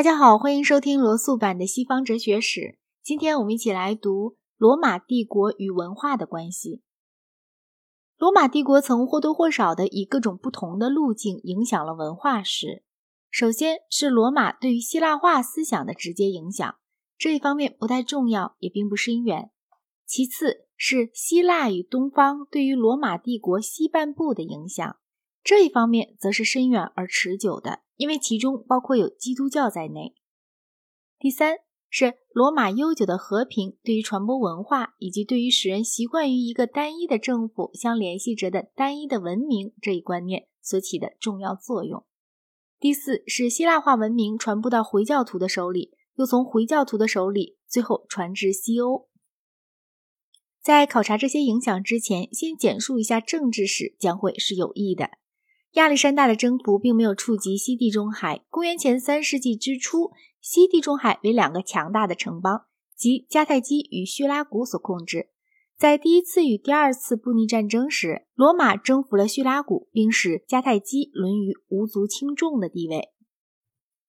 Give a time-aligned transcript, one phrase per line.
[0.00, 2.78] 大家好，欢迎收听罗素版的西方哲学史。
[3.02, 6.80] 今天我们一起来读罗马帝国与文化的关系。
[8.16, 12.82] 罗马帝国曾或多或少的以各种不同的路径影响了文化史。
[13.30, 16.76] 首先是罗马对于希腊化思想的直接影响，
[17.18, 19.50] 这一方面不太重要，也并不深远。
[20.06, 24.96] 其次是希腊与东方对于罗马帝国西半部的影响，
[25.44, 30.14] 这一方面则是深远而持久的，因为其中包括有基督教在内。
[31.18, 31.58] 第三
[31.90, 42.06] 是罗马悠久的和平对于传播文化以及对于使人习惯于一个单一的政府相联系着的单一的文明这一观念所起的重要作用。
[42.78, 49.10] 第四是希腊化文明传播到回教徒的手里，又从回教徒的手里最后传至西欧。
[50.62, 55.10] 在考察这些影响之前，先简述一下政治史将会是有益的。
[55.74, 58.42] 亚历山大的征服并没有触及西地中海。
[58.48, 62.64] 公元前三世纪之初，西地中海为两个强大的城邦，
[62.96, 65.28] 即迦太基与叙拉古所控制。
[65.78, 73.10] 在第一次与第二次布匿战争时，罗马征服了叙拉古，并使迦太基沦于无足轻重的地位。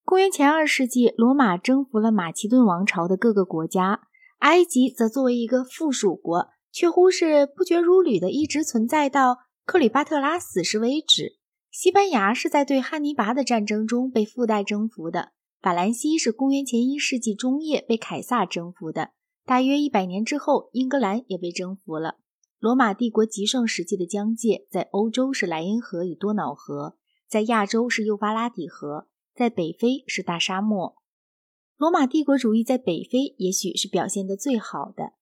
[0.03, 4.01] 公元前二世纪，罗马征服了马其顿王朝的各个国家。
[4.39, 11.37] 埃及则作为一个附属国，却乎是不绝如缕的一直存在到克里巴特拉死时为止。
[11.71, 15.31] 西班牙是在对汉尼拔的战争中被附带征服的。
[15.61, 19.11] 法兰西是公元前一世纪中叶被凯撒征服的。
[19.45, 22.17] 大约一百年之后，英格兰也被征服了。
[22.59, 26.97] 罗马帝国极盛时期的疆界，在欧洲是莱茵河与多瑙河，
[27.29, 30.97] 在亚洲是幼发拉底河，在北非是大沙漠。
[31.77, 35.13] 罗马帝国主义在北非也许是表现得最好的。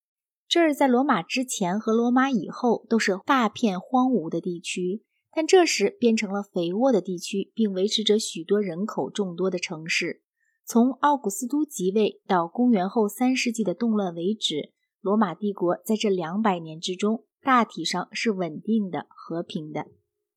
[0.48, 10.24] 这儿在罗马之前和罗马以后都是大片荒芜的地区，但这时变成了肥沃的地区，并维持着许多人口众多的城市。
[10.66, 19.88] 从奥古斯都即位到公元后三世纪的动乱为止，罗马帝国在这两百年之中大体上是稳定的、和平的。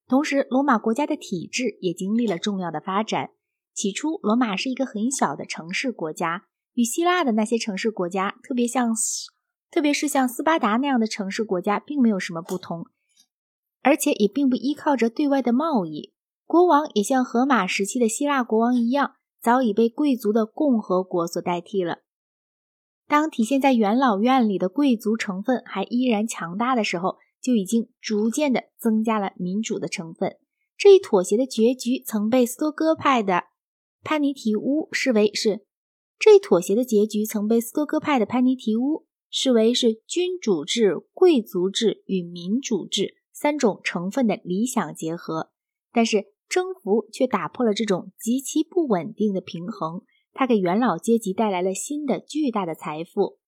[0.07, 3.31] 同时，罗马国家的体制也经历了重要的发展。
[3.75, 8.95] 起初，罗马是一个很小的城市国家，与希腊的那些城市国家，特别像，
[9.71, 12.87] 特别是像斯巴达那样的城市国家，并没有什么不同，
[13.83, 16.13] 而且也并不依靠着对外的贸易。
[16.47, 21.99] 国王也像荷马时期的希腊国王一样，早已被贵族的共和国所代替了。
[23.09, 30.37] 当体现在元老院里的贵族成分还依然强大的时候，就已经逐渐的增加了民主的成分。
[30.77, 33.45] 这一妥协的结局曾被斯多哥派的。
[34.03, 35.65] 潘尼提乌视为是
[36.19, 45.51] 这一妥协的结局，曾被斯多哥派的潘尼提乌视为是君主制、贵族制与民主制三种成分的理想结合。
[45.93, 53.41] 但是征服却打破了这种极其不稳定的平衡，它给元老阶级带来了新的巨大的财富。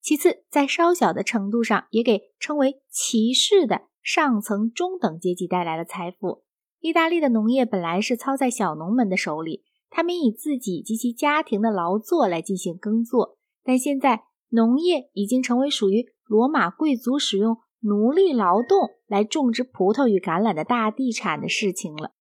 [0.00, 6.42] 其次，在稍小的程度上，也给称为骑士的上层中等阶级带来了财富。
[6.80, 13.38] 意大利的农业本来是操在小农们的手里，他们以自己及其家庭的劳作来进行耕作。
[13.62, 22.12] 但现在，农业已经成为属于罗马贵族使用奴隶劳动来种植葡萄与橄榄的大地产的事情了。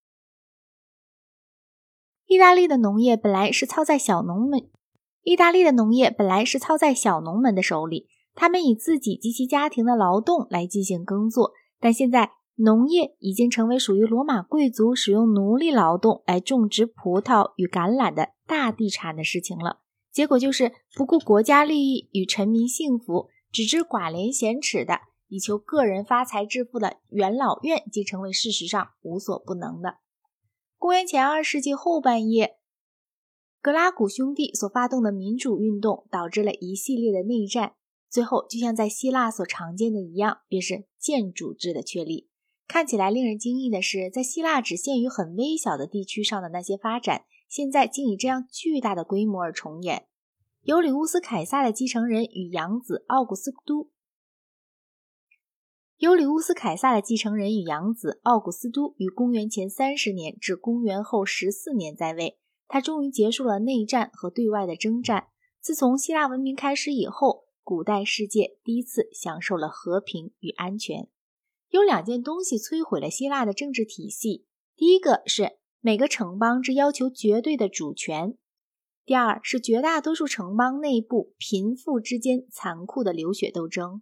[2.26, 4.70] 意大利的农业本来是操在小农们，
[5.24, 11.54] 意大利的农业本来是操在小农们的手里，他们以自己及其家庭的劳动来进行耕作。
[11.80, 19.80] 但现在，农业已经成为属于罗马贵族使用奴隶劳动来种植葡萄与橄榄的大地产的事情了。
[20.12, 25.00] 结果就是不顾国家利益与臣民幸福，只知寡廉鲜耻的
[25.30, 30.00] 以求个人发财致富的元老院，即成为事实上无所不能的。
[30.78, 32.58] 公元前二世纪后半叶，
[33.62, 37.74] 格拉古兄弟所发动的民主运动，导致了一系列的内战，
[38.10, 42.30] 最后就像在希腊所常见的一样，便是建主制的确立。
[42.68, 50.06] 看起来令人惊异的是，在希腊只限于很微小的地区上的那些发展，现在竟以这样巨大的规模而重演。
[50.64, 53.90] 尤里乌斯·凯撒的继承人与养子奥古斯都，
[56.00, 65.28] 尤里乌斯·凯撒的继承人与养子奥古斯都于公元前三十年至公元后十四年在位，他终于结束了内战和对外的征战。
[65.60, 71.10] 自从希腊文明开始以后，古代世界第一次享受了和平与安全。
[71.68, 74.46] 有两件东西摧毁了希腊的政治体系：
[74.78, 78.38] 第一个是每个城邦之要求绝对的主权；
[79.06, 84.02] 第二是绝大多数城邦内部贫富之间残酷的流血斗争。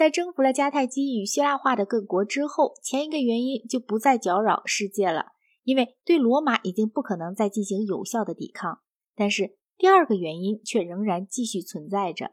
[0.00, 5.32] 在征服了迦太基与希腊化的各国之后，前一个原因就不再搅扰世界了，
[5.62, 8.80] 因为对罗马已经不可能再进行有效的抵抗。
[9.14, 12.32] 但是第二个原因却仍然继续存在着，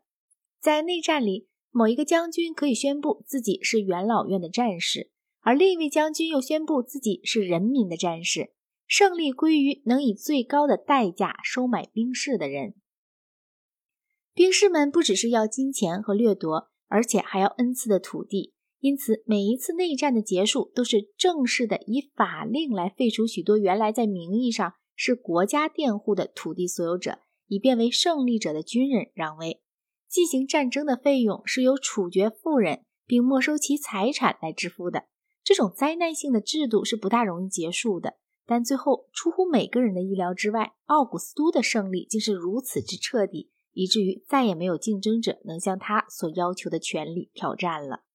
[0.62, 5.12] 在内战里，某一个将军可以宣布自己是元老院的战士，
[5.42, 8.54] 而另一位将军又宣布自己是人民的战士。
[8.86, 12.76] 胜利归于能以最高的代价收买兵士的人。
[14.34, 18.54] 兵士们不只是要金钱和掠夺，而且还要恩赐的土地。
[18.80, 29.62] 因此，每一次内战的结束都是正式的，以法令来废除许多原来在名义上是国家佃户的土地所有者，以便为胜利者的军人让位。
[30.08, 35.06] 进行战争的费用是由处决富人并没收其财产来支付的。
[35.44, 38.16] 这种灾难性的制度是不大容易结束的。
[38.46, 48.07] 但最后，出乎每个人的意料之外，奥古斯都的胜利竟是如此之彻底，以至于再也没有竞争者能向他所要求的权利挑战了。